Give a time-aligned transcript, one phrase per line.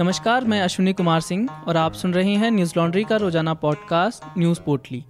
[0.00, 4.38] नमस्कार, मैं अश्विनी कुमार सिंह और आप सुन रहे हैं न्यूज़ लॉन्ड्री का रोज़ाना पॉडकास्ट
[4.38, 5.04] न्यूज़ पोर्टली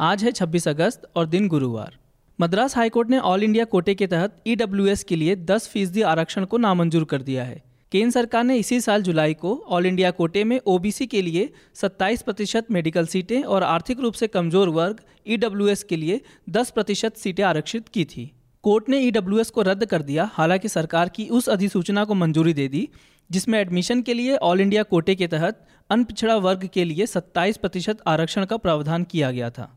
[0.00, 1.96] आज है 26 अगस्त और दिन गुरुवार।
[2.40, 6.56] मद्रास हाईकोर्ट ने ऑल इंडिया कोटे के तहत ईडब्ल्यूएस के लिए 10 फ़ीसदी आरक्षण को
[6.56, 7.62] नामंजूर कर दिया है।
[7.92, 12.22] केंद्र सरकार ने इसी साल जुलाई को ऑल इंडिया कोटे में ओबीसी के लिए 27
[12.22, 16.20] प्रतिशत मेडिकल सीटें और आर्थिक रूप से कमज़ोर वर्ग ईडब्ल्यूएस के लिए
[16.50, 18.30] 10 प्रतिशत सीटें आरक्षित की थी।
[18.62, 22.68] कोर्ट ने ईडब्ल्यूएस को रद्द कर दिया, हालाँकि सरकार की उस अधिसूचना को मंजूरी दे
[22.68, 22.88] दी,
[23.30, 27.98] जिसमें एडमिशन के लिए ऑल इंडिया कोटे के तहत अनपिछड़ा वर्ग के लिए 27 प्रतिशत
[28.06, 29.74] आरक्षण का प्रावधान किया गया था।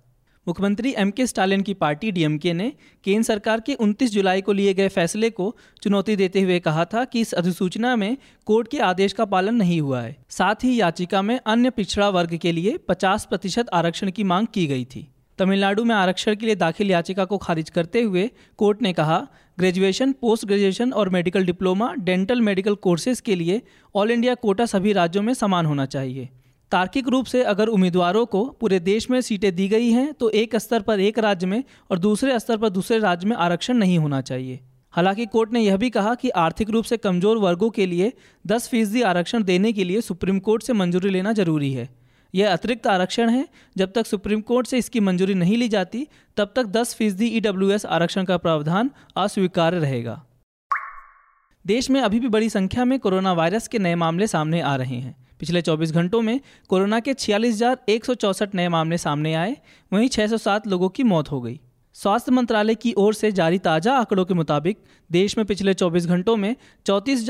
[0.48, 2.74] मुख्यमंत्री एम के स्टालिन की पार्टी डीएमके ने
[3.04, 7.06] केंद्र सरकार के 29 जुलाई को लिए गए फैसले को चुनौती देते हुए कहा था
[7.06, 11.22] कि इस अधिसूचना में कोर्ट के आदेश का पालन नहीं हुआ है। साथ ही याचिका
[11.22, 15.08] में अन्य पिछड़ा वर्ग के लिए 50 प्रतिशत आरक्षण की मांग की गई थी।
[15.42, 19.18] तमिलनाडु में आरक्षण के लिए दाखिल याचिका को खारिज करते हुए कोर्ट ने कहा,
[19.58, 23.62] ग्रेजुएशन पोस्ट ग्रेजुएशन और medical diploma, dental medical courses के लिए
[23.96, 26.30] ऑल इंडिया कोटा सभी राज्यों में समान होना चाहिए।
[26.72, 30.56] तार्किक रूप से अगर उम्मीदवारों को पूरे देश में सीटें दी गई हैं तो एक
[30.58, 34.22] स्तर पर एक राज्य में और दूसरे स्तर पर दूसरे राज्य में आरक्षण नहीं होना
[34.22, 34.60] चाहिए।
[34.94, 38.12] हालाँकि कोर्ट ने यह भी कहा कि आर्थिक रूप से कमज़ोर वर्गों के लिए
[38.46, 41.90] 10 फ़ीसदी आरक्षण देने के लिए सुप्रीम कोर्ट से मंजूरी लेना ज़रूरी है।
[42.34, 46.54] यह अतिरिक्त आरक्षण है। जब तक सुप्रीम कोर्ट से इसकी मंजूरी नहीं ली जाती, तब
[46.56, 50.22] तक 10 फ़ीसदी EWS आरक्षण का प्रावधान अस्वीकार्य रहेगा।
[51.66, 54.96] देश में अभी भी बड़ी संख्या में कोरोना वायरस के नए मामले सामने आ रहे
[54.96, 57.62] हैं। पिछले 24 घंटों में कोरोना के छियालीस
[58.56, 59.58] नए मामले सामने आए,
[59.92, 61.60] वहीं 607 लोगों की मौत हो गई।
[61.96, 64.78] स्वास्थ्य मंत्रालय की ओर से जारी ताज़ा आंकड़ों के मुताबिक,
[65.10, 66.56] देश में पिछले 24 घंटों में
[66.86, 67.30] चौंतीस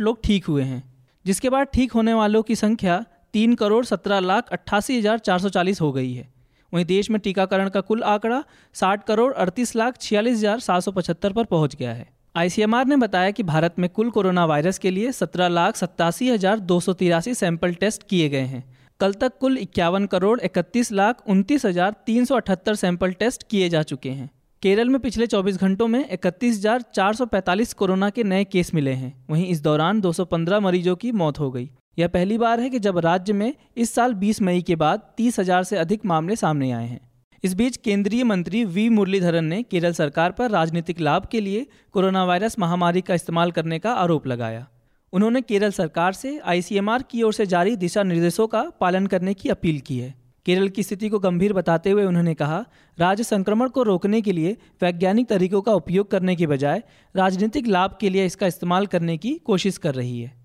[0.00, 0.82] लोग ठीक हुए हैं,
[1.24, 5.48] जिसके बाद ठीक होने वालों की संख्या तीन करोड़ सत्रह लाख अट्ठासी हज़ार चार सौ
[5.50, 6.28] चालीस हो गई है।
[6.72, 8.42] वहीं देश में टीकाकरण का कुल आंकड़ा
[8.74, 12.96] साठ करोड़ अड़तीस लाख छियालीस हज़ार सात सौ पचहत्तर पर पहुँच गया है। आईसीएमआर ने
[12.98, 16.92] बताया कि भारत में कुल कोरोना वायरस के लिए सत्रह लाख सत्तासी हज़ार दो सौ
[16.94, 18.64] तिरासी सैंपल टेस्ट किए गए हैं।
[19.00, 23.68] कल तक कुल इक्यावन करोड़ इकतीस लाख उनतीस हज़ार तीन सौ अठहत्तर सैंपल टेस्ट किए
[23.68, 24.30] जा चुके हैं।
[24.62, 28.74] केरल में पिछले 24 घंटों में इकतीस हज़ार चार सौ पैंतालीस कोरोना के नए केस
[28.74, 32.70] मिले हैं। वहीं इस दौरान 215 मरीजों की मौत हो गई। यह पहली बार है
[32.70, 36.36] कि जब राज्य में इस साल 20 मई के बाद तीस हज़ार से अधिक मामले
[36.36, 37.00] सामने आए हैं।
[37.44, 42.24] इस बीच केंद्रीय मंत्री वी मुरलीधरन ने केरल सरकार पर राजनीतिक लाभ के लिए कोरोना
[42.24, 44.66] वायरस महामारी का इस्तेमाल करने का आरोप लगाया।
[45.12, 49.48] उन्होंने केरल सरकार से आईसीएमआर की ओर से जारी दिशा निर्देशों का पालन करने की
[49.48, 50.14] अपील की है।
[50.46, 52.64] केरल की स्थिति को गंभीर बताते हुए उन्होंने कहा,
[52.98, 56.82] राज्य संक्रमण को रोकने के लिए वैज्ञानिक तरीकों का उपयोग करने के बजाय
[57.14, 60.43] राजनीतिक लाभ के लिए इसका इस्तेमाल करने की कोशिश कर रही है।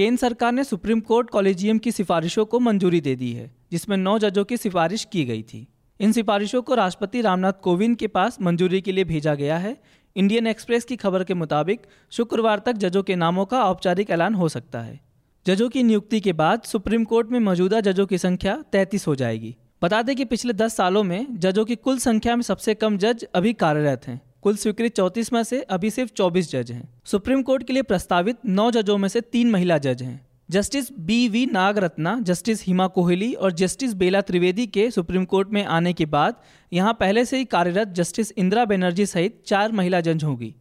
[0.00, 4.18] केंद्र सरकार ने सुप्रीम कोर्ट कॉलेजियम की सिफारिशों को मंजूरी दे दी है, जिसमें नौ
[4.18, 5.68] जजों की सिफारिश की गई थी।
[6.00, 9.80] इन सिफारिशों को राष्ट्रपति रामनाथ कोविंद के पास मंजूरी के लिए भेजा गया है।
[10.16, 14.48] इंडियन एक्सप्रेस की खबर के मुताबिक, शुक्रवार तक जजों के नामों का औपचारिक ऐलान हो
[14.48, 15.00] सकता है।
[15.46, 19.56] जजों की नियुक्ति के बाद सुप्रीम कोर्ट में मौजूदा जजों की संख्या तैंतीस हो जाएगी।
[19.82, 23.24] बता दें कि पिछले दस सालों में जजों की कुल संख्या में सबसे कम जज
[23.34, 27.66] अभी कार्यरत हैं। कुल स्वीकृत चौतीस में से अभी सिर्फ़ चौबीस जज हैं। सुप्रीम कोर्ट
[27.66, 32.20] के लिए प्रस्तावित नौ जजों में से तीन महिला जज हैं। Justice B V Nagarathna,
[32.20, 36.36] justice Hima Kohli और जस्टिस बेला त्रिवेदी के सुप्रीम कोर्ट में आने के बाद
[36.72, 40.54] यहाँ पहले से ही कार्यरत जस्टिस इंदिरा बनर्जी सहित चार महिला जज होंगी।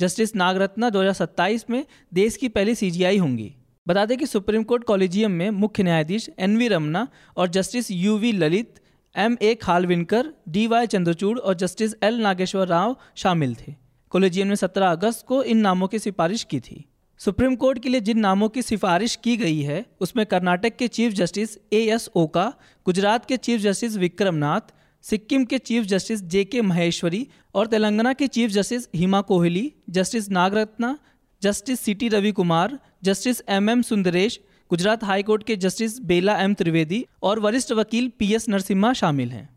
[0.00, 3.54] जस्टिस नागरत्ना 2027 में देश की पहली सीजीआई होंगी।
[3.88, 8.18] बता दें कि सुप्रीम कोर्ट कॉलेजियम में मुख्य न्यायाधीश एन वी रमना और justice U
[8.18, 8.80] V Lalit
[9.16, 13.74] M A Khanwilkar, D Y Chandrachud और जस्टिस एल नागेश्वर राव शामिल थे।
[14.10, 16.84] कॉलेजियम ने 17 अगस्त को इन नामों की सिफारिश की थी।
[17.18, 21.12] सुप्रीम कोर्ट के लिए जिन नामों की सिफारिश की गई है, उसमें कर्नाटक के chief
[21.12, 22.52] justice A S Oka,
[22.86, 28.12] Gujarat के चीफ जस्टिस विक्रम नाथ सिक्किम के chief justice J K Maheshwari और तेलंगाना
[28.12, 30.98] के chief justice Hima Kohli, justice Nagarathna,
[31.42, 36.54] justice C T Ravi Kumar justice M M Sundresh Gujarat high court के justice Bela M
[36.54, 39.48] Trivedi और वरिष्ठ वकील P S Narasimha शामिल हैं।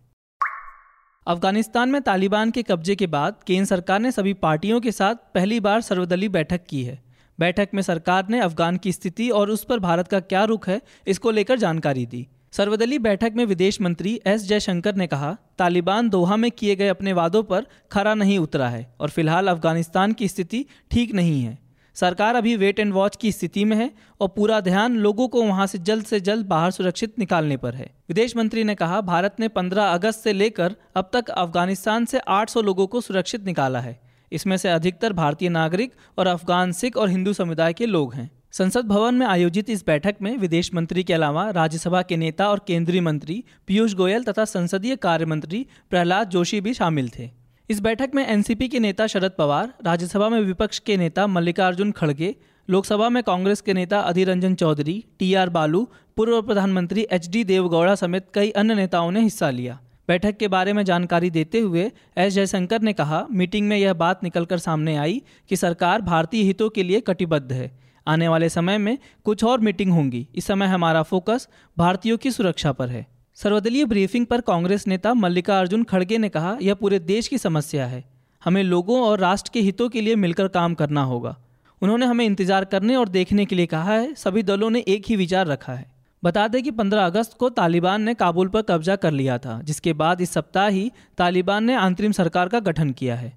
[1.28, 5.60] अफ़गानिस्तान में तालिबान के कब्जे के बाद केंद्र सरकार ने सभी पार्टियों के साथ पहली
[5.60, 7.00] बार सर्वदलीय बैठक की है।
[7.40, 10.82] बैठक में सरकार ने अफगान की स्थिति और उस पर भारत का क्या रुख है,
[11.08, 16.38] इसको लेकर जानकारी दी। सर्वदलीय बैठक में विदेश मंत्री एस जयशंकर ने कहा, तालिबान दोहा
[16.38, 20.66] में किए गए अपने वादों पर खरा नहीं उतरा है और फ़िलहाल अफ़गानिस्तान की स्थिति
[20.92, 21.58] ठीक नहीं है।
[22.00, 23.90] सरकार अभी वेट एंड वॉच की स्थिति में है
[24.22, 27.90] और पूरा ध्यान लोगों को वहाँ से जल्द से जल्द बाहर सुरक्षित निकालने पर है।
[28.10, 32.62] विदेश मंत्री ने कहा, भारत ने 15 अगस्त से लेकर अब तक अफ़गानिस्तान से 800
[32.62, 34.00] लोगों को सुरक्षित निकाला है।
[34.32, 38.86] इसमें से अधिकतर भारतीय नागरिक और अफगान, सिख और हिंदू समुदाय के लोग हैं। संसद
[38.86, 43.02] भवन में आयोजित इस बैठक में विदेश मंत्री के अलावा राज्यसभा के नेता और केंद्रीय
[43.02, 47.37] मंत्री पीयूष गोयल तथा संसदीय कार्य मंत्री प्रहलाद जोशी भी शामिल थे।
[47.70, 52.36] इस बैठक में एनसीपी के नेता शरद पवार, राज्यसभा में विपक्ष के नेता मल्लिकार्जुन खड़गे,
[52.70, 55.88] लोकसभा में कांग्रेस के नेता अधीर रंजन चौधरी, टी आर बालू,
[56.18, 60.74] पूर्व प्रधानमंत्री एच डी देवगौड़ा समेत कई अन्य नेताओं ने हिस्सा लिया। बैठक के बारे
[60.74, 65.22] में जानकारी देते हुए एस जयशंकर ने कहा, मीटिंग में यह बात निकलकर सामने आई
[65.50, 67.72] कि सरकार भारतीय हितों के लिए कटिबद्ध है।
[68.08, 71.48] आने वाले समय में कुछ और मीटिंग होंगी। इस समय हमारा फोकस
[71.78, 76.74] भारतीयों की सुरक्षा पर है। सर्वदलीय ब्रीफिंग पर कांग्रेस नेता मल्लिकार्जुन खड़गे ने कहा, यह
[76.74, 78.04] पूरे देश की समस्या है।
[78.44, 81.36] हमें लोगों और राष्ट्र के हितों के लिए मिलकर काम करना होगा।
[81.82, 85.16] उन्होंने हमें इंतज़ार करने और देखने के लिए कहा है। सभी दलों ने एक ही
[85.16, 85.86] विचार रखा है।
[86.24, 89.94] बता दें कि 15 अगस्त को तालिबान ने काबुल पर कब्जा कर लिया था, जिसके
[89.94, 93.34] बाद इस सप्ताह ही तालिबान ने अंतरिम सरकार का गठन किया है।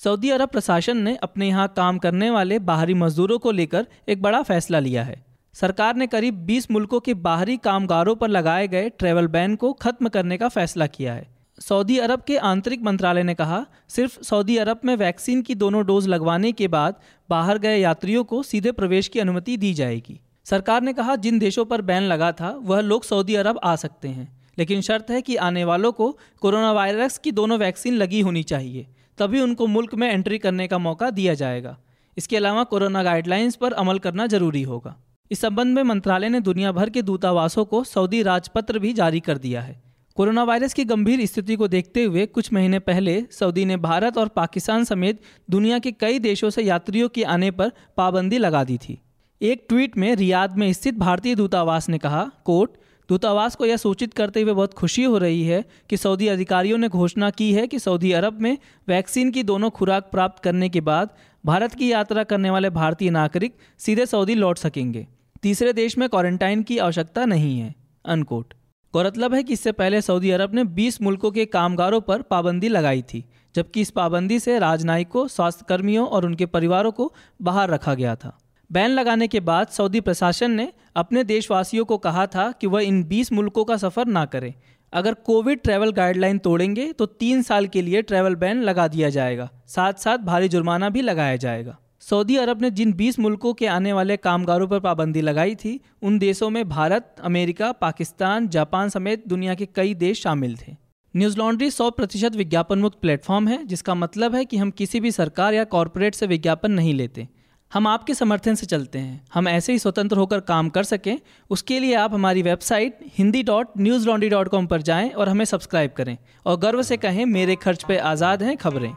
[0.00, 4.42] सऊदी अरब प्रशासन ने अपने यहाँ काम करने वाले बाहरी मजदूरों को लेकर एक बड़ा
[4.42, 5.24] फैसला लिया है।
[5.60, 10.08] सरकार ने करीब 20 मुल्कों के बाहरी कामगारों पर लगाए गए ट्रैवल बैन को खत्म
[10.08, 11.28] करने का फैसला किया है।
[11.60, 16.08] सऊदी अरब के आंतरिक मंत्रालय ने कहा, सिर्फ़ सऊदी अरब में वैक्सीन की दोनों डोज
[16.08, 16.94] लगवाने के बाद
[17.30, 21.64] बाहर गए यात्रियों को सीधे प्रवेश की अनुमति दी जाएगी। सरकार ने कहा, जिन देशों
[21.64, 25.36] पर बैन लगा था, वह लोग सऊदी अरब आ सकते हैं। लेकिन शर्त है कि
[25.36, 28.86] आने वालों को कोरोना वायरस की दोनों वैक्सीन लगी होनी चाहिए,
[29.18, 31.78] तभी उनको मुल्क में एंट्री करने का मौका दिया जाएगा।
[32.18, 34.96] इसके अलावा कोरोना गाइडलाइंस पर अमल करना ज़रूरी होगा।
[35.30, 39.38] इस संबंध में मंत्रालय ने दुनिया भर के दूतावासों को सऊदी राजपत्र भी जारी कर
[39.38, 39.82] दिया है।
[40.16, 44.28] कोरोना वायरस की गंभीर स्थिति को देखते हुए कुछ महीने पहले सऊदी ने भारत और
[44.28, 45.20] पाकिस्तान समेत
[45.50, 48.98] दुनिया के कई देशों से यात्रियों के आने पर पाबंदी लगा दी थी।
[49.40, 52.70] एक ट्वीट में रियाद में स्थित भारतीय दूतावास ने कहा, कोर्ट
[53.08, 56.88] दूतावास को यह सूचित करते हुए बहुत खुशी हो रही है कि सऊदी अधिकारियों ने
[56.88, 58.58] घोषणा की है कि सऊदी अरब में
[58.88, 61.10] वैक्सीन की दोनों खुराक प्राप्त करने के बाद
[61.44, 65.06] भारत की यात्रा करने वाले भारतीय नागरिक सीधे सऊदी लौट सकेंगे।
[65.42, 67.74] तीसरे देश में क्वारंटाइन की आवश्यकता नहीं है।
[68.04, 68.54] अनकोट।
[68.92, 73.02] गौरतलब है कि इससे पहले सऊदी अरब ने 20 मुल्कों के कामगारों पर पाबंदी लगाई
[73.02, 73.24] थी,
[73.54, 78.38] जबकि इस पाबंदी से राजनयिकों, स्वास्थ्यकर्मियों और उनके परिवारों को बाहर रखा गया था।
[78.72, 83.04] बैन लगाने के बाद सऊदी प्रशासन ने अपने देशवासियों को कहा था कि वह इन
[83.04, 84.54] 20 मुल्कों का सफ़र ना करें।
[84.92, 89.50] अगर कोविड ट्रैवल गाइडलाइन तोड़ेंगे तो तीन साल के लिए ट्रैवल बैन लगा दिया जाएगा।
[89.66, 93.92] साथ साथ भारी जुर्माना भी लगाया जाएगा। सऊदी अरब ने जिन 20 मुल्कों के आने
[93.92, 99.54] वाले कामगारों पर पाबंदी लगाई थी, उन देशों में भारत, अमेरिका, पाकिस्तान, जापान समेत दुनिया
[99.54, 100.76] के कई देश शामिल थे।
[101.16, 105.10] न्यूज़ लॉन्ड्री सौ प्रतिशत विज्ञापन मुक्त प्लेटफॉर्म है, जिसका मतलब है कि हम किसी भी
[105.10, 107.28] सरकार या कॉरपोरेट से विज्ञापन नहीं लेते।
[107.72, 111.18] हम आपके समर्थन से चलते हैं। हम ऐसे ही स्वतंत्र होकर काम कर सकें।
[111.50, 115.44] उसके लिए आप हमारी website Hindi dot news laundry dot com पर जाएँ और हमें
[115.44, 116.16] सब्सक्राइब करें।
[116.46, 118.92] और गर्व से कहें, मेरे खर्च पे आज़ाद हैं खबरें।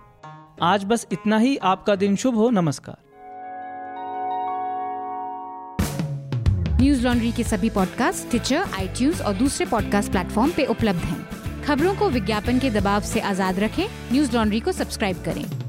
[0.61, 2.97] आज बस इतना ही। आपका दिन शुभ हो। नमस्कार।
[6.81, 11.95] न्यूज़ लॉन्ड्री के सभी पॉडकास्ट ट्विटर आई और दूसरे पॉडकास्ट प्लेटफॉर्म पे उपलब्ध हैं। खबरों
[11.95, 15.68] को विज्ञापन के दबाव से आज़ाद रखें। न्यूज़ लॉन्ड्री को सब्सक्राइब करें।